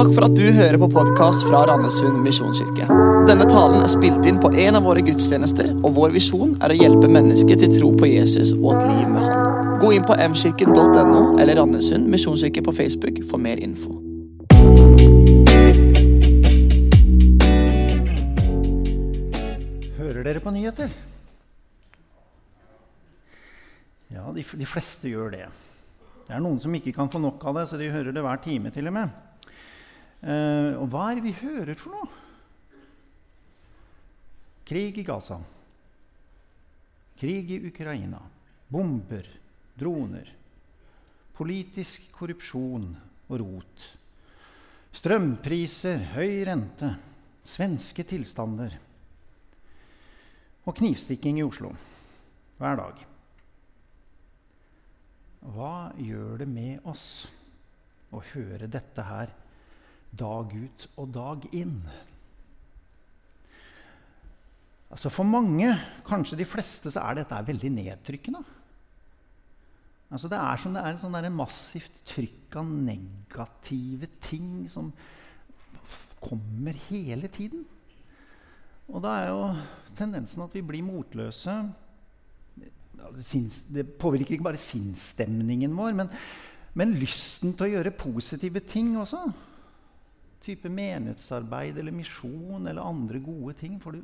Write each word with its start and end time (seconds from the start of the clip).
Takk 0.00 0.14
for 0.16 0.24
at 0.24 0.32
du 0.32 0.46
hører 0.56 0.78
på 0.80 0.86
podkast 0.88 1.42
fra 1.44 1.58
Randesund 1.68 2.22
misjonskirke. 2.24 2.86
Denne 3.28 3.44
talen 3.50 3.82
er 3.84 3.90
spilt 3.92 4.24
inn 4.24 4.38
på 4.40 4.48
en 4.62 4.78
av 4.78 4.86
våre 4.88 5.02
gudstjenester, 5.04 5.74
og 5.76 5.92
vår 5.98 6.14
visjon 6.14 6.54
er 6.64 6.72
å 6.72 6.78
hjelpe 6.78 7.10
mennesker 7.12 7.60
til 7.60 7.74
tro 7.74 7.90
på 8.00 8.08
Jesus 8.08 8.54
og 8.54 8.78
et 8.78 8.86
liv 8.88 9.10
med 9.12 9.26
Han. 9.26 9.76
Gå 9.82 9.92
inn 9.98 10.08
på 10.08 10.16
mkirken.no 10.16 11.36
eller 11.36 11.60
Randesund 11.60 12.08
misjonskirke 12.08 12.64
på 12.64 12.76
Facebook 12.80 13.20
for 13.28 13.44
mer 13.44 13.60
info. 13.60 13.92
Hører 20.00 20.24
dere 20.24 20.40
på 20.40 20.56
nyheter? 20.56 21.00
Ja, 24.16 24.30
de, 24.32 24.48
de, 24.48 24.74
fleste 24.78 25.12
gjør 25.12 25.34
det. 25.36 25.48
Det 26.24 26.38
er 26.38 26.40
noen 26.40 26.56
som 26.62 26.72
ikke 26.72 26.96
kan 26.96 27.12
få 27.12 27.20
nok 27.20 27.44
av 27.52 27.60
det, 27.60 27.68
så 27.68 27.76
de 27.76 27.92
hører 27.92 28.16
det 28.16 28.24
hver 28.24 28.48
time 28.48 28.72
til 28.72 28.88
og 28.88 29.02
med. 29.04 29.26
Eh, 30.20 30.74
og 30.76 30.90
hva 30.92 31.06
er 31.10 31.18
det 31.18 31.26
vi 31.28 31.36
hører 31.40 31.78
for 31.80 31.96
noe? 31.96 32.10
Krig 34.68 35.00
i 35.00 35.06
Gaza. 35.06 35.40
Krig 37.20 37.54
i 37.56 37.62
Ukraina. 37.70 38.20
Bomber. 38.70 39.26
Droner. 39.80 40.28
Politisk 41.36 42.10
korrupsjon 42.12 42.90
og 43.30 43.40
rot. 43.40 43.88
Strømpriser, 44.92 46.02
høy 46.16 46.42
rente, 46.44 46.90
svenske 47.46 48.04
tilstander 48.04 48.74
og 50.66 50.76
knivstikking 50.76 51.40
i 51.40 51.46
Oslo 51.46 51.70
hver 52.60 52.76
dag. 52.78 52.98
Hva 55.54 55.74
gjør 55.96 56.42
det 56.42 56.48
med 56.50 56.88
oss 56.90 57.24
å 58.12 58.20
høre 58.34 58.68
dette 58.68 59.06
her 59.06 59.32
dag 60.10 60.54
ut 60.54 60.86
og 60.96 61.12
dag 61.14 61.44
inn? 61.56 61.80
Altså 64.90 65.10
For 65.12 65.26
mange, 65.26 65.70
kanskje 66.06 66.40
de 66.40 66.48
fleste, 66.48 66.90
så 66.90 67.04
er 67.06 67.20
dette 67.20 67.44
veldig 67.46 67.70
nedtrykkende. 67.76 68.42
Altså 70.10 70.28
Det 70.28 70.38
er 70.42 70.58
som 70.58 70.74
det 70.74 70.82
er 70.82 70.96
sånn 70.98 71.28
massivt 71.36 72.00
trykk 72.10 72.56
av 72.58 72.70
negative 72.70 74.08
ting 74.26 74.64
som 74.70 74.90
kommer 76.20 76.74
hele 76.88 77.30
tiden. 77.32 77.62
Og 78.90 78.98
da 79.04 79.12
er 79.20 79.30
jo 79.30 79.44
tendensen 79.98 80.42
at 80.42 80.54
vi 80.56 80.64
blir 80.66 80.82
motløse. 80.82 81.54
Det 83.70 83.86
påvirker 84.02 84.34
ikke 84.34 84.48
bare 84.50 84.60
sinnsstemningen 84.60 85.76
vår, 85.78 85.94
men, 85.96 86.10
men, 86.74 86.98
lysten 86.98 87.54
til 87.54 87.68
å 87.68 87.72
gjøre 87.76 87.94
positive 87.96 88.60
ting 88.66 88.96
også. 89.00 89.22
Type 90.50 90.70
menighetsarbeid 90.72 91.78
eller 91.78 91.94
misjon 91.94 92.66
eller 92.66 92.82
andre 92.82 93.22
gode 93.22 93.54
ting. 93.60 93.78
For 93.82 93.94
du 93.94 94.02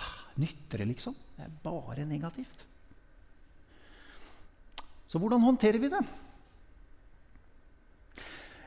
ah, 0.00 0.12
nytter 0.40 0.80
det, 0.80 0.92
liksom? 0.94 1.16
Det 1.36 1.44
er 1.44 1.56
bare 1.64 2.06
negativt. 2.08 2.64
Så 5.06 5.20
hvordan 5.20 5.44
håndterer 5.44 5.76
vi 5.82 5.90
det? 5.92 6.00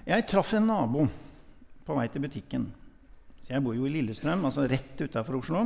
Jeg 0.05 0.27
traff 0.29 0.53
en 0.53 0.67
nabo 0.69 1.07
på 1.85 1.95
vei 1.97 2.05
til 2.13 2.21
butikken. 2.21 2.67
Så 3.41 3.55
jeg 3.55 3.65
bor 3.65 3.73
jo 3.73 3.87
i 3.87 3.93
Lillestrøm, 3.95 4.45
altså 4.45 4.67
rett 4.69 5.01
utafor 5.01 5.39
Oslo. 5.39 5.63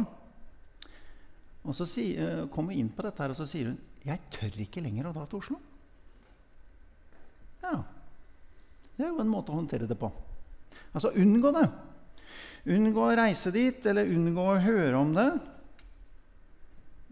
Og 1.68 1.76
så 1.76 1.84
si, 1.88 2.14
uh, 2.16 2.46
kom 2.52 2.72
hun 2.72 2.80
inn 2.80 2.92
på 2.96 3.04
dette 3.04 3.24
her, 3.24 3.34
og 3.36 3.40
så 3.40 3.48
sier 3.48 3.74
hun 3.74 3.80
'Jeg 4.00 4.20
tør 4.32 4.56
ikke 4.64 4.82
lenger 4.82 5.10
å 5.10 5.14
dra 5.14 5.26
til 5.28 5.40
Oslo'. 5.40 5.60
Ja. 7.64 7.84
Det 8.96 9.04
er 9.04 9.12
jo 9.12 9.20
en 9.20 9.32
måte 9.32 9.52
å 9.52 9.60
håndtere 9.60 9.88
det 9.88 10.00
på. 10.00 10.08
Altså 10.94 11.12
unngå 11.16 11.52
det. 11.56 11.68
Unngå 12.70 13.06
å 13.06 13.16
reise 13.18 13.54
dit, 13.56 13.86
eller 13.88 14.10
unngå 14.10 14.46
å 14.52 14.60
høre 14.62 14.98
om 15.00 15.14
det. 15.16 15.30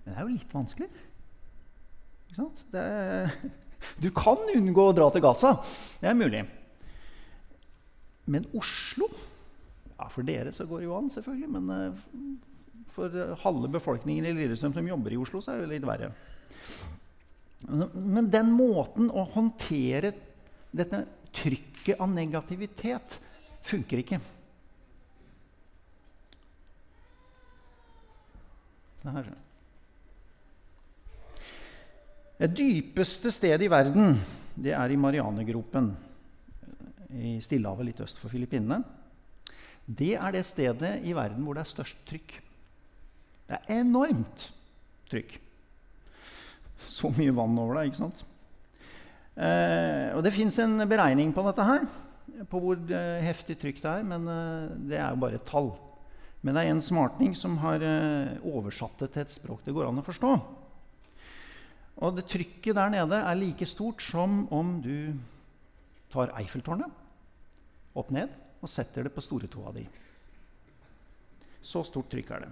Men 0.03 0.09
det 0.09 0.16
er 0.16 0.25
jo 0.25 0.33
litt 0.33 0.53
vanskelig. 0.56 0.89
Er, 2.77 3.32
du 4.04 4.10
kan 4.16 4.43
unngå 4.54 4.89
å 4.89 4.95
dra 4.95 5.08
til 5.14 5.23
Gaza. 5.26 5.55
Det 6.02 6.11
er 6.11 6.20
mulig. 6.20 6.43
Men 8.27 8.48
Oslo 8.60 9.08
ja, 9.98 10.05
For 10.11 10.26
dere 10.27 10.52
så 10.54 10.67
går 10.67 10.83
det 10.83 10.87
jo 10.89 10.98
an, 10.98 11.08
selvfølgelig. 11.10 11.49
Men 11.55 11.71
uh, 11.71 12.04
for 12.93 13.14
halve 13.42 13.71
befolkningen 13.77 14.27
i 14.27 14.33
Lillestrøm 14.36 14.76
som 14.76 14.89
jobber 14.89 15.16
i 15.16 15.20
Oslo, 15.21 15.42
så 15.42 15.55
er 15.55 15.64
det 15.64 15.71
litt 15.77 15.87
verre. 15.87 16.11
Men 17.67 18.30
den 18.30 18.52
måten 18.54 19.10
å 19.10 19.23
håndtere 19.33 20.11
dette 20.76 21.02
trykket 21.33 22.02
av 22.04 22.11
negativitet 22.14 23.17
funker 23.67 24.02
ikke. 24.02 24.20
Det 29.04 29.14
her, 29.14 29.30
det 32.38 32.52
dypeste 32.54 33.32
stedet 33.33 33.66
i 33.66 33.72
verden 33.72 34.17
det 34.58 34.73
er 34.76 34.92
i 34.92 35.00
Marianegropen 35.00 35.89
i 37.17 37.38
Stillehavet 37.42 37.88
litt 37.88 38.02
øst 38.04 38.20
for 38.22 38.30
Filippinene. 38.33 38.82
Det 39.88 40.16
er 40.20 40.34
det 40.36 40.44
stedet 40.45 40.98
i 41.08 41.16
verden 41.16 41.45
hvor 41.45 41.58
det 41.58 41.64
er 41.64 41.72
størst 41.72 42.02
trykk. 42.10 42.36
Det 43.48 43.58
er 43.58 43.80
enormt 43.80 44.49
trykk. 45.10 45.38
Så 46.88 47.10
mye 47.16 47.34
vann 47.34 47.58
over 47.58 47.80
det, 47.80 47.88
ikke 47.88 48.02
sant? 48.02 48.26
Eh, 49.38 50.14
og 50.17 50.22
det 50.26 50.34
fins 50.36 50.58
en 50.61 50.82
beregning 50.89 51.32
på 51.34 51.45
dette 51.48 51.66
her, 51.66 51.88
på 52.49 52.61
hvor 52.61 52.80
eh, 52.93 53.23
heftig 53.26 53.58
trykk 53.61 53.82
det 53.83 53.92
er, 53.92 54.05
men 54.08 54.27
eh, 54.32 54.70
det 54.92 54.99
er 54.99 55.11
jo 55.11 55.21
bare 55.23 55.39
et 55.39 55.48
tall. 55.48 55.71
Men 56.45 56.55
det 56.55 56.64
er 56.64 56.73
en 56.73 56.83
smartning 56.83 57.33
som 57.36 57.58
har 57.64 57.83
eh, 57.83 58.38
oversatt 58.45 59.02
det 59.04 59.11
til 59.14 59.26
et 59.26 59.33
språk 59.33 59.65
det 59.65 59.76
går 59.76 59.89
an 59.89 60.02
å 60.02 60.05
forstå. 60.05 60.33
Og 61.98 62.14
det 62.14 62.27
trykket 62.30 62.77
der 62.77 62.93
nede 62.93 63.23
er 63.26 63.39
like 63.39 63.66
stort 63.66 64.04
som 64.05 64.43
om 64.54 64.77
du 64.83 65.17
tar 66.14 66.32
Eiffeltårnet 66.37 67.98
opp 67.98 68.11
ned 68.14 68.30
og 68.61 68.70
setter 68.70 69.08
det 69.08 69.14
på 69.16 69.23
stortåa 69.26 69.73
di. 69.73 69.83
Så 71.66 71.82
stort 71.87 72.10
trykk 72.14 72.32
er 72.36 72.45
det. 72.45 72.52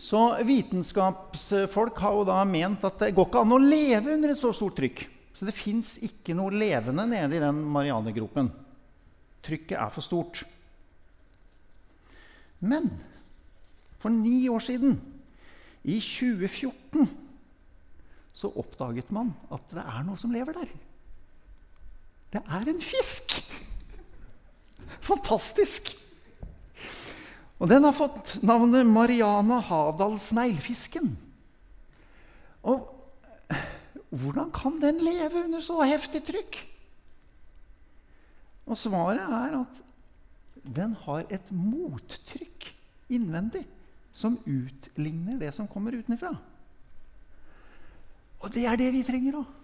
Så 0.00 0.20
vitenskapsfolk 0.48 1.98
har 2.00 2.14
jo 2.16 2.28
da 2.28 2.38
ment 2.48 2.84
at 2.88 3.02
det 3.02 3.10
går 3.16 3.26
ikke 3.28 3.42
an 3.44 3.56
å 3.56 3.60
leve 3.60 4.14
under 4.14 4.32
et 4.32 4.40
så 4.40 4.52
stort 4.56 4.78
trykk. 4.80 5.02
Så 5.32 5.46
det 5.46 5.56
fins 5.56 5.94
ikke 6.02 6.34
noe 6.36 6.52
levende 6.54 7.06
nede 7.08 7.38
i 7.38 7.42
den 7.42 7.62
Marianegropen. 7.72 8.50
Trykket 9.46 9.78
er 9.78 9.92
for 9.94 10.04
stort. 10.04 10.42
Men 12.60 12.90
for 14.00 14.12
ni 14.12 14.48
år 14.52 14.62
siden, 14.64 14.98
i 15.84 15.96
2014 16.00 17.08
så 18.36 18.50
oppdaget 18.60 19.10
man 19.12 19.32
at 19.52 19.72
det 19.72 19.82
er 19.82 20.04
noe 20.04 20.20
som 20.20 20.32
lever 20.32 20.56
der. 20.56 20.70
Det 22.30 22.42
er 22.44 22.68
en 22.70 22.82
fisk! 22.84 23.40
Fantastisk! 25.00 25.94
Og 27.60 27.68
den 27.68 27.84
har 27.84 27.96
fått 27.96 28.38
navnet 28.46 28.88
Mariana 28.88 29.58
Havdal 29.60 30.16
Sneglfisken. 30.20 31.12
Hvordan 34.10 34.50
kan 34.50 34.80
den 34.82 34.98
leve 35.04 35.44
under 35.44 35.62
så 35.62 35.78
heftig 35.86 36.24
trykk? 36.26 36.58
Og 38.66 38.78
svaret 38.78 39.22
er 39.22 39.56
at 39.62 39.80
den 40.66 40.94
har 41.06 41.26
et 41.30 41.52
mottrykk 41.54 42.68
innvendig 43.10 43.64
som 44.12 44.38
utligner 44.44 45.38
det 45.40 45.52
som 45.54 45.68
kommer 45.70 45.94
utenfra. 45.94 46.34
Og 48.40 48.52
det 48.54 48.66
er 48.66 48.78
det 48.80 48.90
vi 48.94 49.04
trenger 49.06 49.40
òg. 49.40 49.56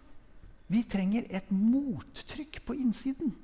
Vi 0.67 0.83
trenger 0.91 1.27
et 1.31 1.51
mottrykk 1.51 2.61
på 2.67 2.75
innsiden. 2.75 3.34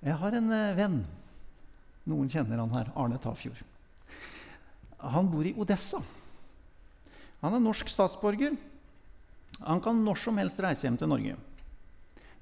Jeg 0.00 0.16
har 0.16 0.34
en 0.34 0.50
uh, 0.50 0.76
venn. 0.78 1.02
Noen 2.10 2.30
kjenner 2.32 2.62
han 2.62 2.72
her. 2.74 2.90
Arne 2.98 3.20
Tafjord. 3.22 3.60
Han 5.00 5.30
bor 5.30 5.46
i 5.46 5.54
Odessa. 5.54 6.00
Han 7.40 7.56
er 7.56 7.62
norsk 7.64 7.88
statsborger. 7.88 8.56
Han 9.60 9.80
kan 9.84 10.00
når 10.04 10.20
som 10.22 10.40
helst 10.40 10.60
reise 10.62 10.86
hjem 10.86 10.98
til 11.00 11.10
Norge. 11.10 11.36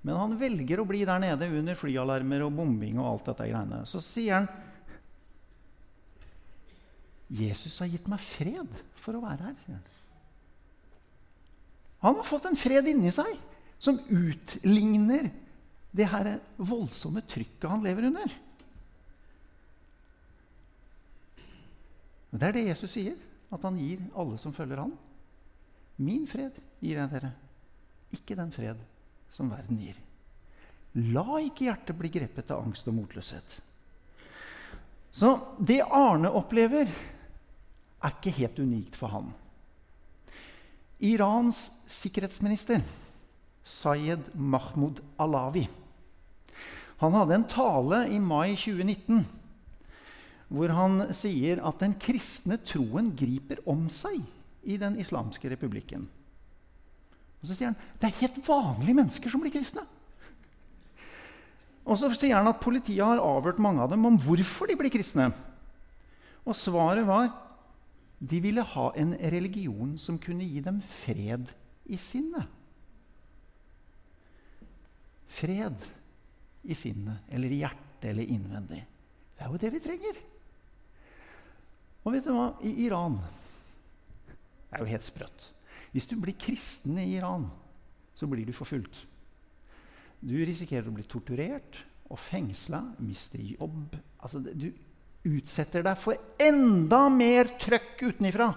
Men 0.06 0.18
han 0.18 0.36
velger 0.38 0.80
å 0.80 0.86
bli 0.86 1.02
der 1.06 1.20
nede 1.22 1.50
under 1.58 1.78
flyalarmer 1.78 2.44
og 2.46 2.54
bombing 2.54 2.98
og 3.00 3.08
alt 3.12 3.30
dette 3.32 3.48
greiene. 3.50 3.82
Så 3.88 4.02
sier 4.04 4.40
han 4.40 4.50
Jesus 7.28 7.74
har 7.82 7.90
gitt 7.92 8.06
meg 8.08 8.22
fred 8.24 8.78
for 9.02 9.18
å 9.18 9.22
være 9.24 9.50
her. 9.50 9.56
sier 9.60 9.76
han. 9.76 9.96
Han 12.06 12.20
har 12.20 12.26
fått 12.26 12.46
en 12.48 12.56
fred 12.56 12.86
inni 12.88 13.10
seg 13.12 13.34
som 13.82 13.98
utligner 14.08 15.28
det 15.94 16.06
her 16.08 16.30
voldsomme 16.56 17.22
trykket 17.26 17.70
han 17.70 17.82
lever 17.84 18.08
under. 18.08 18.36
Det 22.28 22.48
er 22.48 22.54
det 22.54 22.66
Jesus 22.68 22.92
sier, 22.92 23.16
at 23.50 23.64
han 23.64 23.78
gir 23.80 24.02
alle 24.18 24.38
som 24.40 24.54
følger 24.54 24.82
han. 24.82 24.92
Min 25.96 26.26
fred 26.30 26.56
gir 26.80 27.00
jeg 27.00 27.10
dere, 27.12 27.32
ikke 28.14 28.36
den 28.38 28.52
fred 28.54 28.80
som 29.34 29.50
verden 29.52 29.80
gir. 29.82 29.96
La 31.12 31.40
ikke 31.42 31.68
hjertet 31.68 31.98
bli 31.98 32.10
grepet 32.12 32.52
av 32.54 32.64
angst 32.64 32.88
og 32.90 32.96
motløshet. 32.98 33.58
Så 35.12 35.34
det 35.58 35.80
Arne 35.82 36.30
opplever, 36.30 36.88
er 37.98 38.14
ikke 38.14 38.36
helt 38.36 38.58
unikt 38.62 38.94
for 38.94 39.10
han. 39.10 39.32
Irans 41.02 41.64
sikkerhetsminister, 41.90 42.82
Sayed 43.66 44.30
Mahmoud 44.34 45.00
Alawi, 45.20 45.66
han 46.98 47.14
hadde 47.14 47.36
en 47.36 47.46
tale 47.46 47.98
i 48.10 48.18
mai 48.18 48.56
2019 48.58 49.22
hvor 50.48 50.72
han 50.72 51.08
sier 51.16 51.60
at 51.66 51.82
den 51.82 51.94
kristne 52.00 52.56
troen 52.64 53.12
griper 53.16 53.60
om 53.68 53.86
seg 53.92 54.22
i 54.68 54.78
den 54.80 54.96
islamske 55.00 55.50
republikken. 55.52 56.06
Og 57.38 57.50
så 57.50 57.54
sier 57.54 57.70
han 57.70 57.78
det 58.00 58.08
er 58.08 58.20
helt 58.22 58.40
vanlige 58.46 58.98
mennesker 58.98 59.32
som 59.32 59.44
blir 59.44 59.54
kristne. 59.54 59.84
Og 61.88 61.96
så 62.00 62.10
sier 62.12 62.36
han 62.36 62.48
at 62.50 62.60
politiet 62.60 63.04
har 63.04 63.20
avhørt 63.22 63.60
mange 63.62 63.84
av 63.84 63.92
dem 63.92 64.04
om 64.04 64.18
hvorfor 64.20 64.68
de 64.68 64.76
blir 64.76 64.92
kristne. 64.92 65.30
Og 66.44 66.56
svaret 66.56 67.06
var 67.08 67.30
de 68.18 68.40
ville 68.42 68.64
ha 68.74 68.88
en 68.98 69.14
religion 69.32 69.94
som 70.00 70.18
kunne 70.20 70.46
gi 70.48 70.60
dem 70.64 70.80
fred 70.82 71.52
i 71.86 71.96
sinnet. 72.00 72.48
Fred 75.38 75.76
i 76.66 76.74
sinnet, 76.74 77.22
eller 77.30 77.52
i 77.52 77.60
hjertet, 77.62 78.08
eller 78.10 78.26
innvendig. 78.26 78.80
Det 79.36 79.44
er 79.44 79.52
jo 79.52 79.60
det 79.62 79.70
vi 79.76 79.82
trenger. 79.84 80.18
Og 82.08 82.14
vet 82.14 82.24
du 82.24 82.32
hva? 82.32 82.54
I 82.64 82.72
Iran 82.86 83.18
Det 84.30 84.78
er 84.78 84.80
jo 84.80 84.88
helt 84.88 85.04
sprøtt. 85.04 85.50
Hvis 85.92 86.08
du 86.08 86.16
blir 86.20 86.36
kristen 86.40 86.96
i 87.00 87.10
Iran, 87.16 87.46
så 88.16 88.28
blir 88.28 88.48
du 88.48 88.52
forfulgt. 88.56 88.96
Du 90.20 90.34
risikerer 90.36 90.88
å 90.88 90.94
bli 90.96 91.04
torturert 91.08 91.78
og 92.08 92.20
fengsla, 92.20 92.80
miste 93.04 93.40
jobb 93.40 93.94
altså, 94.24 94.40
Du 94.40 94.70
utsetter 95.28 95.84
deg 95.84 96.00
for 96.00 96.16
enda 96.40 97.04
mer 97.12 97.52
trøkk 97.60 98.06
utenifra. 98.08 98.48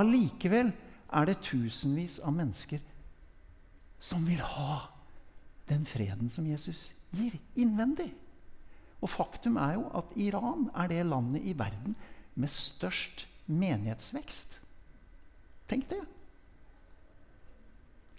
Allikevel 0.00 0.72
er 1.14 1.28
det 1.28 1.42
tusenvis 1.44 2.18
av 2.24 2.34
mennesker 2.36 2.80
som 4.00 4.24
vil 4.26 4.40
ha 4.40 4.80
den 5.68 5.84
freden 5.88 6.32
som 6.32 6.48
Jesus 6.48 6.90
gir, 7.14 7.36
innvendig. 7.60 8.10
Og 9.04 9.12
faktum 9.12 9.56
er 9.60 9.76
jo 9.76 9.86
at 9.96 10.12
Iran 10.20 10.68
er 10.72 10.90
det 10.90 11.04
landet 11.06 11.44
i 11.44 11.54
verden 11.56 11.96
med 12.40 12.50
størst 12.50 13.26
menighetsvekst. 13.46 14.58
Tenk 15.70 15.88
det. 15.90 16.00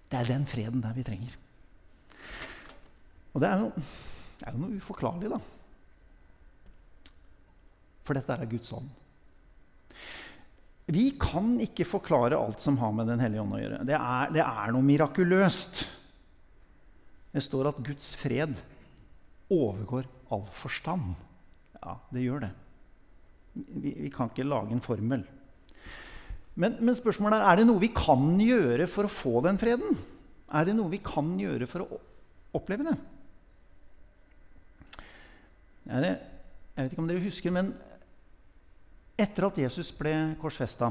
Det 0.10 0.20
er 0.20 0.30
den 0.30 0.46
freden 0.50 0.84
der 0.84 0.96
vi 0.96 1.06
trenger. 1.06 1.34
Og 3.36 3.42
det 3.44 3.50
er 3.50 3.64
jo, 3.66 3.72
er 4.48 4.60
noe 4.60 4.78
uforklarlig, 4.80 5.32
da. 5.34 5.40
For 8.06 8.16
dette 8.16 8.38
er 8.38 8.48
Guds 8.50 8.72
ånd. 8.78 8.88
Vi 10.86 11.08
kan 11.18 11.56
ikke 11.66 11.88
forklare 11.90 12.38
alt 12.38 12.62
som 12.62 12.78
har 12.78 12.92
med 12.94 13.10
Den 13.10 13.24
hellige 13.24 13.42
ånd 13.42 13.58
å 13.58 13.62
gjøre. 13.62 13.86
Det 13.90 13.98
er, 13.98 14.34
det 14.36 14.44
er 14.46 14.74
noe 14.76 14.86
mirakuløst. 14.86 15.82
Det 17.34 17.44
står 17.44 17.72
at 17.72 17.82
Guds 17.84 18.14
fred 18.16 18.54
overgår 19.52 20.06
all 20.32 20.46
forstand. 20.56 21.16
Ja, 21.82 21.98
det 22.14 22.24
gjør 22.24 22.46
det. 22.46 22.52
Vi, 23.56 23.94
vi 24.06 24.12
kan 24.14 24.30
ikke 24.32 24.48
lage 24.48 24.76
en 24.76 24.84
formel. 24.84 25.24
Men, 26.56 26.78
men, 26.80 26.96
spørsmålet 26.96 27.42
er 27.42 27.50
er 27.50 27.60
det 27.60 27.68
noe 27.68 27.84
vi 27.84 27.92
kan 27.96 28.38
gjøre 28.40 28.88
for 28.92 29.08
å 29.08 29.12
få 29.12 29.42
den 29.44 29.60
freden. 29.60 29.98
Er 30.56 30.68
det 30.68 30.76
noe 30.78 30.92
vi 30.92 31.02
kan 31.04 31.34
gjøre 31.40 31.68
for 31.68 31.84
å 31.84 32.00
oppleve 32.56 32.88
det? 32.88 32.96
Det, 35.86 36.14
jeg 36.76 36.86
vet 36.86 36.94
ikke 36.94 37.04
om 37.04 37.10
dere 37.10 37.26
husker, 37.26 37.54
men 37.54 37.74
etter 39.20 39.48
at 39.48 39.60
Jesus 39.62 39.92
ble 39.96 40.14
korsfesta, 40.42 40.90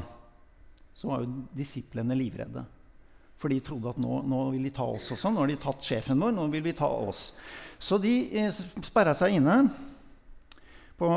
så 0.95 1.11
var 1.11 1.25
jo 1.25 1.47
disiplene 1.57 2.17
livredde. 2.17 2.63
For 3.41 3.53
de 3.53 3.59
trodde 3.65 3.91
at 3.91 3.99
nå, 4.01 4.21
nå, 4.29 4.39
vil 4.55 4.69
de 4.69 4.73
ta 4.73 4.87
oss 4.87 5.11
også. 5.13 5.33
Nå 5.33 5.43
har 5.43 5.51
de 5.51 5.59
tatt 5.61 5.85
sjefen 5.85 6.21
vår, 6.21 6.33
nå 6.37 6.47
vil 6.53 6.63
vi 6.65 6.77
ta 6.77 6.89
oss. 6.89 7.27
Så 7.83 7.99
de 8.01 8.15
eh, 8.39 8.63
sperra 8.87 9.13
seg 9.17 9.37
inne. 9.41 9.59
På, 10.99 11.09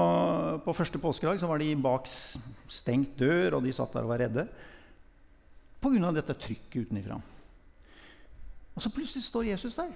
på 0.65 0.73
første 0.73 0.99
påskedag 1.01 1.43
var 1.45 1.61
de 1.61 1.69
bak 1.77 2.07
stengt 2.09 3.17
dør, 3.19 3.59
og 3.59 3.65
de 3.65 3.73
satt 3.75 3.93
der 3.93 4.07
og 4.07 4.13
var 4.13 4.23
redde. 4.23 4.47
Pga. 5.81 6.11
dette 6.15 6.33
trykket 6.33 6.87
utenfra. 6.87 7.19
Og 8.73 8.81
så 8.81 8.89
plutselig 8.93 9.25
står 9.25 9.51
Jesus 9.51 9.77
der. 9.77 9.93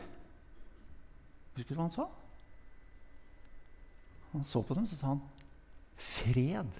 Husker 1.56 1.74
du 1.74 1.80
hva 1.80 1.88
han 1.88 1.96
sa? 1.96 2.08
Han 4.32 4.48
så 4.48 4.62
på 4.64 4.78
dem 4.78 4.88
så 4.88 4.96
sa 4.96 5.12
han, 5.12 5.22
'Fred 6.02 6.80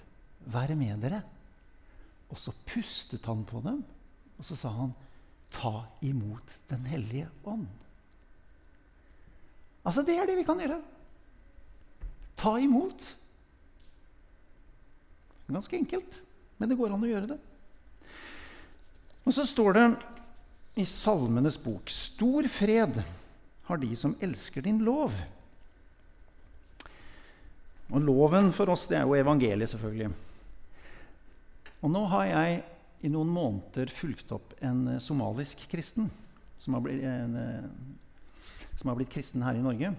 være 0.50 0.74
med 0.74 1.02
dere.' 1.02 1.22
Og 2.32 2.38
så 2.40 2.52
pustet 2.66 3.26
han 3.28 3.44
på 3.44 3.60
dem, 3.60 3.84
og 4.38 4.44
så 4.44 4.56
sa 4.56 4.70
han, 4.72 4.94
'Ta 5.50 5.84
imot 6.00 6.48
Den 6.70 6.86
hellige 6.86 7.28
ånd'. 7.44 7.66
Altså, 9.84 10.02
det 10.02 10.16
er 10.16 10.26
det 10.26 10.38
vi 10.38 10.46
kan 10.46 10.58
gjøre. 10.58 10.80
Ta 12.42 12.56
imot. 12.58 13.04
Ganske 15.52 15.76
enkelt, 15.76 16.22
men 16.58 16.70
det 16.70 16.78
går 16.78 16.94
an 16.94 17.04
å 17.04 17.10
gjøre 17.10 17.28
det. 17.34 17.38
Og 19.22 19.34
så 19.36 19.44
står 19.46 19.76
det 19.76 19.86
i 20.82 20.86
Salmenes 20.88 21.58
bok.: 21.60 21.90
Stor 21.92 22.48
fred 22.50 23.02
har 23.68 23.78
de 23.78 23.92
som 23.96 24.16
elsker 24.20 24.64
din 24.66 24.80
lov. 24.82 25.14
Og 27.92 28.00
loven 28.00 28.50
for 28.56 28.72
oss, 28.72 28.88
det 28.88 28.98
er 28.98 29.04
jo 29.06 29.18
evangeliet, 29.18 29.70
selvfølgelig. 29.70 30.10
Og 31.82 31.90
nå 31.92 32.06
har 32.14 32.28
jeg 32.30 32.62
i 33.02 33.10
noen 33.12 33.30
måneder 33.30 33.90
fulgt 33.92 34.32
opp 34.32 34.54
en 34.62 34.86
eh, 34.94 35.02
somalisk 35.02 35.66
kristen 35.70 36.08
som 36.62 36.76
har, 36.78 36.84
blitt, 36.84 37.02
en, 37.04 37.36
eh, 37.36 38.76
som 38.78 38.92
har 38.92 38.98
blitt 38.98 39.12
kristen 39.12 39.42
her 39.44 39.58
i 39.58 39.64
Norge. 39.64 39.92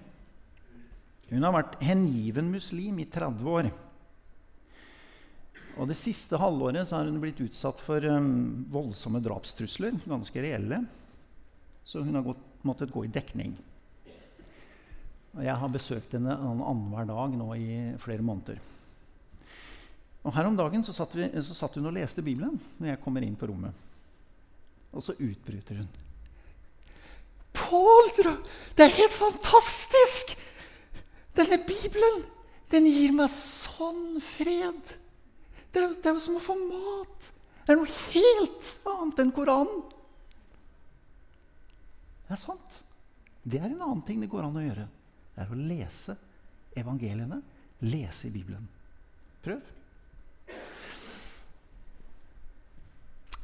Hun 1.30 1.44
har 1.46 1.54
vært 1.54 1.78
hengiven 1.84 2.50
muslim 2.52 3.00
i 3.00 3.08
30 3.10 3.50
år. 3.50 3.70
Og 5.74 5.88
Det 5.90 5.96
siste 5.98 6.38
halvåret 6.38 6.86
så 6.86 7.00
har 7.00 7.08
hun 7.08 7.20
blitt 7.22 7.40
utsatt 7.42 7.80
for 7.82 8.04
um, 8.06 8.66
voldsomme 8.70 9.22
drapstrusler, 9.24 9.96
ganske 10.06 10.42
reelle. 10.44 10.84
Så 11.84 12.04
hun 12.04 12.14
har 12.14 12.26
gått, 12.26 12.44
måttet 12.62 12.92
gå 12.94 13.04
i 13.04 13.12
dekning. 13.12 13.56
Og 15.34 15.42
jeg 15.42 15.56
har 15.58 15.72
besøkt 15.72 16.14
henne 16.14 16.36
annenhver 16.38 17.08
dag 17.10 17.34
nå 17.34 17.48
i 17.58 17.68
flere 18.02 18.22
måneder. 18.22 18.60
Og 20.24 20.32
Her 20.32 20.46
om 20.48 20.56
dagen 20.56 20.84
så 20.86 20.94
satt, 20.94 21.16
vi, 21.18 21.26
så 21.42 21.56
satt, 21.56 21.74
hun 21.76 21.90
og 21.90 21.96
leste 21.96 22.22
Bibelen 22.24 22.54
når 22.78 22.94
jeg 22.94 23.02
kommer 23.02 23.26
inn 23.26 23.36
på 23.36 23.50
rommet. 23.50 23.74
Og 24.94 25.02
så 25.02 25.16
utbryter 25.18 25.82
hun. 25.82 25.90
Pål, 27.54 28.10
det 28.78 28.86
er 28.86 28.94
helt 28.94 29.14
fantastisk! 29.14 30.36
Denne 31.34 31.58
Bibelen, 31.66 32.22
den 32.70 32.86
gir 32.86 33.14
meg 33.16 33.32
sånn 33.34 34.20
fred. 34.22 34.94
Det 35.74 35.82
er, 35.82 35.94
det 35.98 36.10
er 36.10 36.14
jo 36.14 36.22
som 36.22 36.38
å 36.38 36.42
få 36.42 36.54
mat. 36.60 37.30
Det 37.64 37.74
er 37.74 37.80
noe 37.80 37.96
helt 38.12 38.70
annet 38.92 39.22
enn 39.24 39.32
Koranen. 39.34 39.80
Det 42.24 42.36
er 42.36 42.40
sant. 42.40 42.78
Det 43.44 43.58
er 43.60 43.68
en 43.68 43.82
annen 43.82 44.04
ting 44.06 44.20
det 44.22 44.30
går 44.32 44.46
an 44.46 44.60
å 44.60 44.64
gjøre. 44.64 44.86
Det 45.34 45.42
er 45.42 45.50
å 45.50 45.58
lese 45.58 46.14
evangeliene, 46.78 47.40
lese 47.84 48.28
i 48.28 48.34
Bibelen. 48.34 48.68
Prøv. 49.44 49.72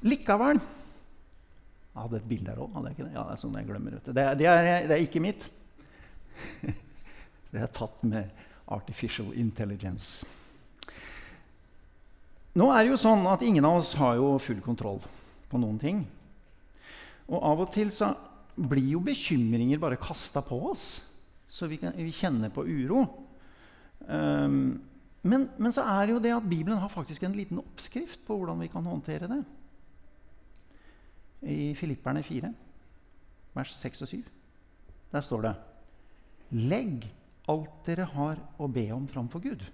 Likevel 0.01 0.57
Jeg 0.57 1.99
hadde 1.99 2.17
et 2.17 2.29
bilde 2.31 2.53
her 2.55 2.61
òg, 2.65 2.77
det? 2.87 2.93
Ja, 3.13 3.25
det 3.27 3.35
er 3.35 3.41
sånn 3.43 3.59
jeg. 3.59 3.67
Det, 4.07 4.15
det, 4.15 4.47
det 4.89 4.95
er 4.95 5.03
ikke 5.03 5.21
mitt. 5.21 5.51
det 7.51 7.63
er 7.65 7.75
tatt 7.75 8.03
med 8.07 8.31
artificial 8.71 9.33
intelligence. 9.35 10.27
Nå 12.59 12.67
er 12.75 12.83
det 12.83 12.93
jo 12.93 12.99
sånn 12.99 13.27
at 13.31 13.43
ingen 13.47 13.67
av 13.67 13.79
oss 13.79 13.93
har 13.99 14.17
jo 14.19 14.35
full 14.43 14.61
kontroll 14.63 14.99
på 15.51 15.59
noen 15.59 15.79
ting. 15.83 16.03
Og 17.31 17.39
av 17.47 17.63
og 17.67 17.71
til 17.75 17.93
så 17.95 18.11
blir 18.61 18.97
jo 18.97 19.05
bekymringer 19.05 19.79
bare 19.83 20.01
kasta 20.01 20.43
på 20.45 20.59
oss 20.71 20.89
så 21.51 21.67
vi, 21.67 21.81
kan, 21.83 21.95
vi 21.97 22.13
kjenner 22.15 22.53
på 22.55 22.63
uro. 22.63 23.05
Um, 24.07 24.79
men, 25.23 25.49
men, 25.59 25.73
så 25.75 25.83
er 25.83 26.07
det 26.07 26.15
jo 26.15 26.23
det 26.23 26.35
at 26.37 26.47
Bibelen 26.47 26.79
har 26.79 26.93
faktisk 26.93 27.25
en 27.27 27.35
liten 27.37 27.59
oppskrift 27.61 28.23
på 28.27 28.37
hvordan 28.39 28.63
vi 28.63 28.71
kan 28.71 28.87
håndtere 28.87 29.29
det. 29.31 29.41
I 31.51 31.75
Filipperne 31.75 32.23
4, 32.23 32.53
vers 33.57 33.75
6 33.75 34.05
og 34.07 34.13
7. 34.13 34.23
Der 35.11 35.27
står 35.27 35.43
det 35.49 35.55
Legg 36.51 37.09
alt 37.51 37.83
dere 37.87 38.07
har 38.15 38.41
å 38.61 38.69
be 38.71 38.87
om 38.95 39.09
framfor 39.11 39.43
Gud. 39.45 39.65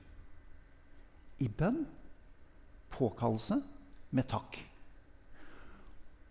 I 1.42 1.48
bønn, 1.52 1.84
påkallelse, 2.96 3.60
med 4.16 4.28
takk. 4.30 4.58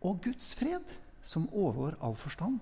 Og 0.06 0.22
Guds 0.26 0.54
fred, 0.58 0.86
som 1.26 1.48
overgår 1.54 1.98
all 2.06 2.18
forstand, 2.18 2.60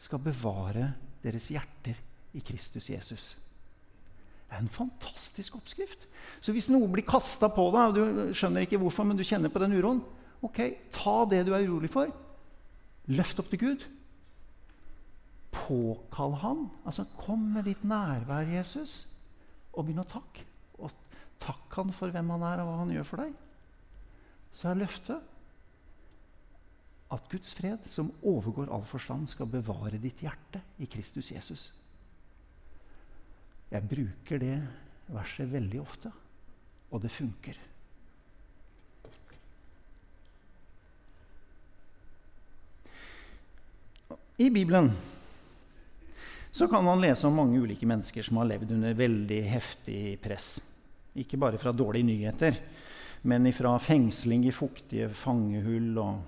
skal 0.00 0.22
bevare 0.22 0.92
deres 1.22 1.50
hjerter 1.52 1.98
i 2.36 2.42
Kristus 2.44 2.88
Jesus. 2.90 3.32
Det 4.48 4.58
er 4.58 4.64
en 4.64 4.72
fantastisk 4.72 5.54
oppskrift. 5.56 6.04
Så 6.42 6.52
hvis 6.52 6.68
noe 6.72 6.88
blir 6.92 7.06
kasta 7.08 7.48
på 7.52 7.70
deg, 7.72 7.88
og 7.88 7.94
du 7.96 8.34
skjønner 8.36 8.66
ikke 8.66 8.80
hvorfor, 8.82 9.06
men 9.08 9.16
du 9.16 9.24
kjenner 9.24 9.52
på 9.52 9.62
den 9.62 9.76
uroen, 9.78 10.02
ok, 10.44 10.60
ta 10.92 11.22
det 11.30 11.46
du 11.46 11.54
er 11.56 11.64
urolig 11.64 11.88
for. 11.92 12.10
Løft 13.12 13.40
opp 13.40 13.48
til 13.52 13.62
Gud. 13.62 13.86
Påkall 15.52 16.36
Han. 16.42 16.66
Altså, 16.84 17.06
kom 17.20 17.44
med 17.54 17.68
ditt 17.68 17.84
nærvær, 17.84 18.48
Jesus, 18.48 19.02
og 19.72 19.86
begynn 19.86 20.02
å 20.04 20.08
takke. 20.08 20.46
Og 20.80 20.92
takk 21.42 21.78
Han 21.78 21.92
for 21.96 22.14
hvem 22.14 22.32
Han 22.34 22.46
er, 22.48 22.62
og 22.62 22.70
hva 22.70 22.80
Han 22.82 22.94
gjør 22.94 23.08
for 23.08 23.24
deg. 23.24 23.36
Så 24.52 24.68
er 24.70 24.80
løftet 24.82 25.28
at 27.12 27.28
Guds 27.28 27.52
fred, 27.56 27.84
som 27.86 28.12
overgår 28.24 28.72
all 28.72 28.84
forstand, 28.88 29.28
skal 29.28 29.50
bevare 29.52 30.00
ditt 30.00 30.22
hjerte 30.24 30.62
i 30.80 30.88
Kristus 30.88 31.28
Jesus. 31.32 31.66
Jeg 33.72 33.88
bruker 33.88 34.40
det 34.40 34.56
verset 35.12 35.52
veldig 35.52 35.80
ofte, 35.80 36.12
og 36.92 37.02
det 37.04 37.12
funker. 37.12 37.60
I 44.40 44.48
Bibelen 44.50 44.90
så 46.52 46.68
kan 46.68 46.84
man 46.84 47.00
lese 47.00 47.26
om 47.26 47.38
mange 47.40 47.60
ulike 47.64 47.86
mennesker 47.88 48.26
som 48.26 48.36
har 48.36 48.50
levd 48.50 48.74
under 48.76 48.96
veldig 48.96 49.38
heftig 49.48 50.00
press. 50.20 50.58
Ikke 51.16 51.38
bare 51.40 51.56
fra 51.60 51.72
dårlige 51.72 52.04
nyheter, 52.04 52.58
men 53.24 53.48
fra 53.56 53.78
fengsling 53.80 54.44
i 54.44 54.52
fuktige 54.52 55.08
fangehull 55.16 55.96
og 56.02 56.18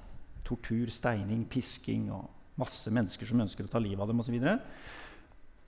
tortur, 0.44 0.88
steining, 0.88 1.44
pisking 1.44 2.08
og 2.12 2.56
masse 2.60 2.88
mennesker 2.94 3.28
som 3.28 3.42
ønsker 3.44 3.66
å 3.66 3.72
ta 3.74 3.82
livet 3.82 4.00
av 4.00 4.08
dem 4.08 4.22
osv. 4.24 4.38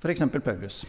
F.eks. 0.01 0.25
Paulus. 0.39 0.81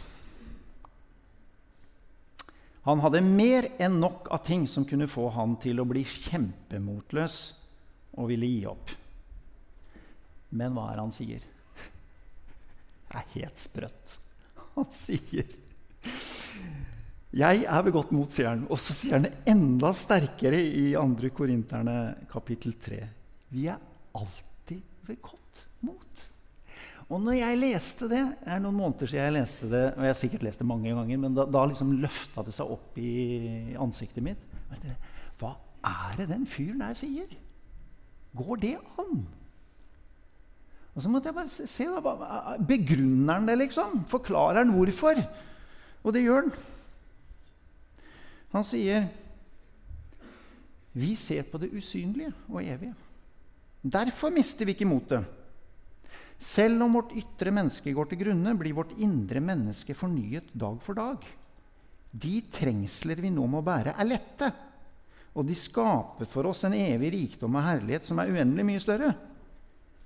Han 2.88 3.04
hadde 3.04 3.20
mer 3.20 3.68
enn 3.76 4.00
nok 4.00 4.30
av 4.32 4.46
ting 4.48 4.64
som 4.70 4.88
kunne 4.88 5.10
få 5.12 5.26
han 5.36 5.58
til 5.60 5.82
å 5.82 5.88
bli 5.88 6.06
kjempemotløs 6.08 7.38
og 8.16 8.30
ville 8.32 8.48
gi 8.48 8.64
opp. 8.70 8.96
Men 10.56 10.72
hva 10.72 10.88
er 10.88 10.96
det 10.96 11.04
han 11.04 11.16
sier? 11.18 11.48
Er 13.14 13.24
helt 13.34 13.60
sprøtt. 13.60 14.18
Han 14.74 14.86
sier 14.92 15.46
'Jeg 17.28 17.64
er 17.68 17.82
begått 17.84 18.10
mot', 18.10 18.32
sier 18.32 18.48
han. 18.48 18.66
Og 18.72 18.78
så 18.80 18.94
sier 18.96 19.18
han 19.18 19.26
det 19.26 19.34
enda 19.46 19.90
sterkere 19.92 20.56
i 20.64 20.94
2. 20.94 21.28
Korinterne 21.36 22.14
kapittel 22.30 22.72
3. 22.80 23.02
Vi 23.52 23.66
er 23.68 23.76
alltid 24.16 24.80
begått 25.04 25.66
mot. 25.84 26.24
Og 27.08 27.20
når 27.20 27.38
jeg 27.38 27.58
leste 27.60 28.08
det 28.08 28.22
Det 28.44 28.52
er 28.52 28.60
noen 28.60 28.76
måneder 28.76 29.06
siden 29.06 29.24
jeg 29.24 29.36
leste 29.36 29.68
det, 29.68 29.84
og 29.96 30.02
jeg 30.04 30.12
har 30.12 30.20
sikkert 30.22 30.42
lest 30.42 30.58
det 30.58 30.66
mange 30.66 30.94
ganger, 30.94 31.18
men 31.18 31.34
da, 31.34 31.44
da 31.44 31.64
liksom 31.68 31.92
løfta 32.00 32.44
det 32.44 32.54
seg 32.56 32.72
opp 32.72 32.98
i 33.00 33.76
ansiktet 33.76 34.24
mitt. 34.24 34.40
Hva 35.38 35.54
er 35.84 36.16
det 36.16 36.28
den 36.32 36.46
fyren 36.48 36.80
der 36.80 36.96
sier? 36.98 37.28
Går 38.36 38.56
det 38.64 38.76
an? 39.00 39.26
Og 40.98 41.04
så 41.04 41.10
måtte 41.12 41.30
jeg 41.30 41.36
bare 41.36 41.68
se, 41.70 41.84
da, 41.86 42.56
Begrunner 42.66 43.38
han 43.38 43.46
det, 43.46 43.54
liksom? 43.60 44.00
Forklarer 44.10 44.64
han 44.64 44.74
hvorfor? 44.74 45.20
Og 46.02 46.14
det 46.14 46.24
gjør 46.24 46.48
han. 46.48 46.56
Han 48.56 48.64
sier 48.66 49.06
vi 50.98 51.12
ser 51.14 51.44
på 51.46 51.60
det 51.62 51.68
usynlige 51.70 52.32
og 52.48 52.62
evige. 52.64 52.94
Derfor 53.78 54.32
mister 54.34 54.66
vi 54.66 54.74
ikke 54.74 54.88
motet. 54.88 55.22
Selv 56.38 56.82
om 56.82 56.96
vårt 56.98 57.12
ytre 57.18 57.52
menneske 57.54 57.92
går 57.94 58.10
til 58.10 58.22
grunne, 58.24 58.56
blir 58.58 58.74
vårt 58.74 58.96
indre 58.98 59.42
menneske 59.42 59.94
fornyet 59.94 60.50
dag 60.58 60.80
for 60.82 60.98
dag. 60.98 61.22
De 62.10 62.34
trengsler 62.50 63.20
vi 63.22 63.30
nå 63.30 63.46
må 63.46 63.62
bære, 63.62 63.94
er 63.94 64.08
lette, 64.08 64.50
og 65.38 65.46
de 65.46 65.54
skaper 65.54 66.26
for 66.26 66.50
oss 66.50 66.64
en 66.66 66.74
evig 66.74 67.12
rikdom 67.14 67.58
og 67.58 67.66
herlighet 67.66 68.06
som 68.08 68.18
er 68.18 68.32
uendelig 68.32 68.66
mye 68.66 68.82
større. 68.82 69.12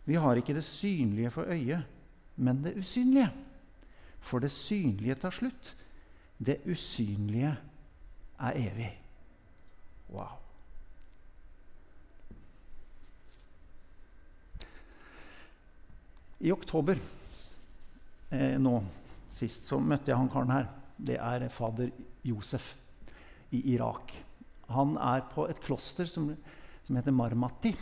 Vi 0.04 0.18
har 0.18 0.36
ikke 0.36 0.54
det 0.54 0.64
synlige 0.64 1.30
for 1.30 1.46
øyet, 1.46 1.84
men 2.36 2.64
det 2.64 2.76
usynlige. 2.78 3.30
For 4.20 4.42
det 4.42 4.50
synlige 4.50 5.14
tar 5.14 5.30
slutt. 5.30 5.76
Det 6.38 6.60
usynlige 6.66 7.56
er 8.40 8.52
evig. 8.56 8.90
Wow. 10.10 10.38
I 16.42 16.50
oktober 16.50 16.98
eh, 18.34 18.58
nå 18.58 18.80
sist 19.30 19.68
så 19.70 19.78
møtte 19.78 20.10
jeg 20.10 20.18
han 20.18 20.30
karen 20.30 20.50
her. 20.50 20.66
Det 20.98 21.16
er 21.22 21.46
fader 21.54 21.92
Josef 22.26 22.74
i 23.54 23.60
Irak. 23.74 24.10
Han 24.72 24.96
er 24.96 25.22
på 25.30 25.46
et 25.46 25.60
kloster 25.62 26.10
som, 26.10 26.32
som 26.82 26.98
heter 26.98 27.14
Marmati. 27.14 27.72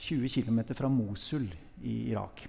20 0.00 0.32
km 0.32 0.62
fra 0.74 0.88
Mosul 0.88 1.44
i 1.84 2.10
Irak. 2.10 2.46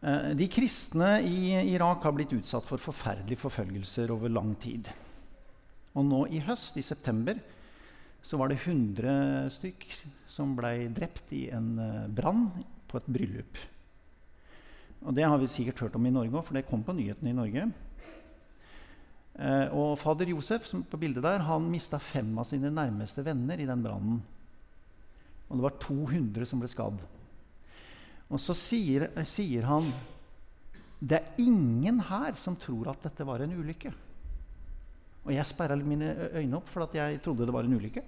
Eh, 0.00 0.30
de 0.36 0.48
kristne 0.52 1.14
i 1.24 1.52
Irak 1.72 2.04
har 2.04 2.12
blitt 2.16 2.32
utsatt 2.36 2.66
for 2.68 2.80
forferdelige 2.80 3.40
forfølgelser 3.40 4.12
over 4.12 4.32
lang 4.32 4.52
tid. 4.60 4.88
Og 5.96 6.06
nå 6.06 6.24
i 6.28 6.42
høst, 6.44 6.76
i 6.76 6.84
september, 6.84 7.40
så 8.22 8.36
var 8.36 8.52
det 8.52 8.60
100 8.60 9.48
stykk 9.52 9.86
som 10.28 10.52
ble 10.56 10.90
drept 10.96 11.32
i 11.36 11.46
en 11.56 11.70
eh, 11.80 12.08
brann 12.08 12.50
på 12.88 13.00
et 13.00 13.08
bryllup. 13.08 13.60
Og 15.00 15.14
Det 15.16 15.24
har 15.24 15.38
vi 15.40 15.48
sikkert 15.48 15.80
hørt 15.86 15.96
om 15.96 16.04
i 16.04 16.12
Norge 16.12 16.36
òg, 16.36 16.44
for 16.44 16.56
det 16.56 16.68
kom 16.68 16.84
på 16.84 16.92
nyhetene 16.96 17.32
i 17.32 17.38
Norge. 17.38 17.70
Eh, 19.40 19.72
og 19.72 19.96
fader 20.00 20.28
Josef 20.34 20.68
som 20.68 20.84
på 20.84 21.00
bildet 21.00 21.24
der, 21.24 21.46
han 21.48 21.70
mista 21.72 21.96
fem 21.96 22.28
av 22.36 22.44
sine 22.48 22.68
nærmeste 22.72 23.24
venner 23.24 23.60
i 23.60 23.68
den 23.68 23.84
brannen. 23.84 24.20
Og 25.50 25.58
det 25.58 25.66
var 25.66 25.80
200 25.82 26.46
som 26.46 26.62
ble 26.62 26.70
skadd. 26.70 27.02
Og 28.30 28.38
så 28.38 28.54
sier, 28.54 29.08
sier 29.26 29.66
han 29.66 29.90
det 31.00 31.16
er 31.16 31.40
ingen 31.40 32.02
her 32.10 32.36
som 32.36 32.58
tror 32.60 32.92
at 32.92 33.02
dette 33.06 33.24
var 33.24 33.40
en 33.42 33.54
ulykke. 33.56 33.90
Og 35.24 35.32
jeg 35.32 35.48
sperra 35.48 35.76
mine 35.80 36.12
øyne 36.36 36.58
opp 36.58 36.68
for 36.68 36.84
at 36.84 36.96
jeg 36.96 37.22
trodde 37.24 37.46
det 37.48 37.54
var 37.54 37.64
en 37.64 37.76
ulykke. 37.76 38.02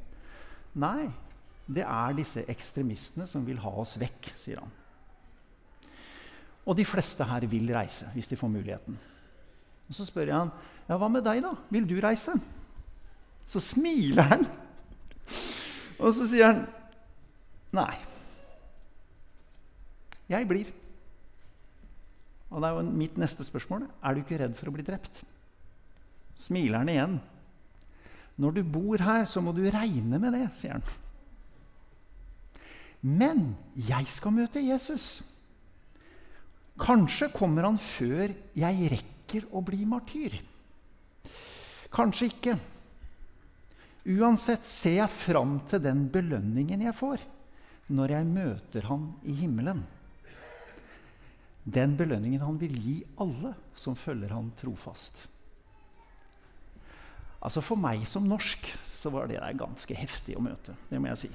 Nei, 0.81 1.09
det 1.67 1.85
er 1.85 2.17
disse 2.17 2.45
ekstremistene 2.53 3.27
som 3.29 3.47
vil 3.47 3.61
ha 3.65 3.73
oss 3.83 3.97
vekk, 4.01 4.33
sier 4.37 4.61
han. 4.61 4.77
Og 6.69 6.77
de 6.79 6.87
fleste 6.87 7.25
her 7.27 7.49
vil 7.51 7.73
reise 7.75 8.11
hvis 8.15 8.29
de 8.31 8.39
får 8.39 8.53
muligheten. 8.53 8.99
Og 9.89 9.97
Så 9.97 10.07
spør 10.09 10.29
jeg 10.29 10.37
han, 10.37 10.53
ja, 10.89 10.97
hva 10.97 11.09
med 11.11 11.25
deg, 11.25 11.43
da? 11.45 11.57
Vil 11.73 11.89
du 11.89 11.97
reise? 12.01 12.37
Så 13.49 13.61
smiler 13.61 14.29
han. 14.31 14.47
Og 16.03 16.13
så 16.15 16.29
sier 16.29 16.53
han, 16.53 16.63
nei. 17.77 17.97
Jeg 20.33 20.49
blir. 20.49 20.71
Og 22.53 22.61
det 22.61 22.69
er 22.69 22.77
jo 22.77 22.97
mitt 23.01 23.19
neste 23.21 23.45
spørsmål. 23.47 23.87
Er 24.05 24.15
du 24.15 24.23
ikke 24.23 24.41
redd 24.41 24.57
for 24.59 24.69
å 24.69 24.75
bli 24.75 24.85
drept? 24.87 25.23
Smiler 26.39 26.83
han 26.83 26.93
igjen. 26.93 27.19
Når 28.41 28.57
du 28.57 28.63
bor 28.75 29.03
her, 29.05 29.25
så 29.29 29.43
må 29.45 29.55
du 29.57 29.65
regne 29.69 30.21
med 30.21 30.37
det, 30.37 30.47
sier 30.57 30.79
han. 30.79 30.87
Men 33.03 33.45
jeg 33.75 34.09
skal 34.13 34.35
møte 34.37 34.63
Jesus. 34.63 35.21
Kanskje 36.81 37.29
kommer 37.35 37.67
han 37.67 37.77
før 37.81 38.33
jeg 38.57 38.93
rekker 38.93 39.49
å 39.53 39.61
bli 39.65 39.83
martyr. 39.89 40.39
Kanskje 41.93 42.31
ikke. 42.31 42.57
Uansett 44.13 44.65
ser 44.67 44.97
jeg 45.03 45.15
fram 45.15 45.59
til 45.71 45.83
den 45.85 46.07
belønningen 46.13 46.89
jeg 46.89 46.97
får 46.97 47.23
når 47.93 48.15
jeg 48.17 48.29
møter 48.29 48.87
han 48.89 49.11
i 49.29 49.35
himmelen. 49.37 49.83
Den 51.63 51.95
belønningen 51.99 52.43
han 52.43 52.59
vil 52.59 52.75
gi 52.75 52.97
alle 53.23 53.53
som 53.79 53.95
følger 53.99 54.33
han 54.35 54.51
trofast. 54.59 55.21
Altså 57.43 57.63
For 57.63 57.79
meg 57.79 58.07
som 58.09 58.27
norsk 58.31 58.67
så 58.99 59.11
var 59.11 59.29
det 59.29 59.41
der 59.41 59.59
ganske 59.59 59.95
heftig 59.99 60.37
å 60.39 60.43
møte. 60.45 60.75
Det 60.89 60.99
må 60.99 61.11
jeg 61.11 61.25
si. 61.25 61.31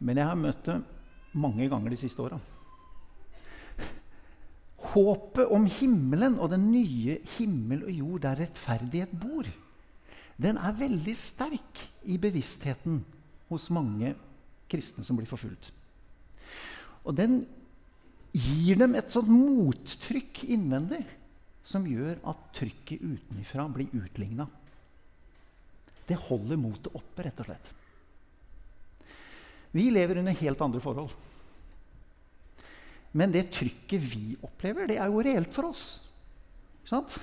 Men 0.00 0.20
jeg 0.20 0.28
har 0.28 0.40
møtt 0.40 0.64
det 0.68 0.80
mange 1.40 1.68
ganger 1.72 1.92
de 1.92 2.00
siste 2.00 2.24
åra. 2.24 2.38
Håpet 4.90 5.52
om 5.52 5.66
himmelen 5.70 6.38
og 6.40 6.50
den 6.52 6.70
nye 6.72 7.18
himmel 7.36 7.84
og 7.84 7.92
jord 7.94 8.24
der 8.24 8.40
rettferdighet 8.42 9.12
bor, 9.22 9.48
den 10.40 10.56
er 10.56 10.76
veldig 10.78 11.14
sterk 11.16 11.82
i 12.08 12.16
bevisstheten 12.20 13.02
hos 13.50 13.68
mange 13.72 14.14
kristne 14.70 15.04
som 15.06 15.18
blir 15.18 15.28
forfulgt. 15.28 15.70
Og 17.04 17.16
den 17.16 17.42
gir 18.32 18.78
dem 18.78 18.94
et 18.94 19.10
sånt 19.10 19.30
mottrykk 19.32 20.44
innvendig 20.52 21.02
som 21.66 21.86
gjør 21.86 22.20
at 22.30 22.44
trykket 22.56 23.02
utenfra 23.02 23.66
blir 23.72 23.92
utligna. 23.96 24.46
Det 26.06 26.18
holder 26.28 26.58
motet 26.58 26.94
oppe, 26.94 27.24
rett 27.24 27.42
og 27.42 27.50
slett. 27.50 27.74
Vi 29.70 29.90
lever 29.94 30.18
under 30.18 30.34
helt 30.34 30.62
andre 30.64 30.82
forhold. 30.82 31.12
Men 33.14 33.34
det 33.34 33.50
trykket 33.54 34.02
vi 34.02 34.36
opplever, 34.42 34.86
det 34.90 34.98
er 35.02 35.10
jo 35.10 35.22
reelt 35.22 35.52
for 35.54 35.70
oss. 35.70 35.84
Ikke 36.80 36.92
sant? 36.94 37.18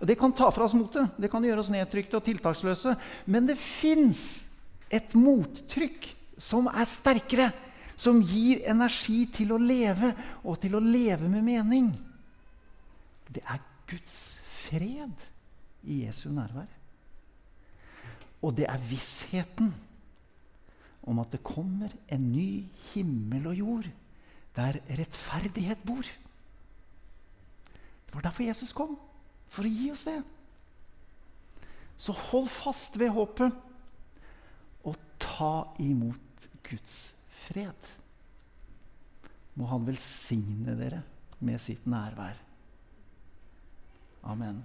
Og 0.00 0.08
Det 0.08 0.16
kan 0.18 0.32
ta 0.34 0.48
fra 0.50 0.66
oss 0.66 0.74
motet, 0.74 1.12
det 1.16 1.30
kan 1.30 1.44
gjøre 1.44 1.62
oss 1.62 1.70
nedtrykte 1.70 2.18
og 2.18 2.24
tiltaksløse. 2.26 2.96
Men 3.30 3.46
det 3.46 3.58
fins 3.60 4.48
et 4.90 5.14
mottrykk 5.14 6.08
som 6.42 6.66
er 6.66 6.88
sterkere, 6.90 7.50
som 7.96 8.18
gir 8.24 8.64
energi 8.66 9.26
til 9.30 9.52
å 9.54 9.60
leve, 9.62 10.10
og 10.42 10.58
til 10.62 10.74
å 10.74 10.82
leve 10.82 11.28
med 11.30 11.44
mening. 11.46 11.92
Det 13.30 13.44
er 13.46 13.62
Guds 13.86 14.40
fred 14.64 15.28
i 15.86 16.02
Jesu 16.02 16.28
nærvær. 16.34 16.70
Og 18.42 18.56
det 18.58 18.66
er 18.66 18.88
vissheten 18.90 19.70
om 21.06 21.20
at 21.22 21.30
det 21.34 21.44
kommer 21.46 21.92
en 22.10 22.24
ny 22.32 22.64
himmel 22.92 23.52
og 23.52 23.58
jord 23.58 23.88
der 24.56 24.80
rettferdighet 24.98 25.86
bor. 25.86 26.02
Det 28.06 28.14
var 28.14 28.26
derfor 28.26 28.44
Jesus 28.44 28.74
kom. 28.76 28.98
For 29.52 29.68
å 29.68 29.70
gi 29.70 29.90
oss 29.92 30.04
det. 30.08 30.18
Så 31.96 32.14
hold 32.30 32.48
fast 32.50 32.98
ved 32.98 33.12
håpet, 33.14 33.54
og 34.82 34.98
ta 35.22 35.70
imot 35.78 36.31
Guds 36.72 37.14
fred. 37.44 37.90
Må 39.60 39.68
Han 39.68 39.84
velsigne 39.84 40.76
dere 40.78 41.02
med 41.44 41.60
sitt 41.60 41.84
nærvær. 41.90 42.38
Amen. 44.32 44.62